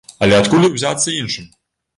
[0.27, 1.45] Але адкуль узяцца іншым?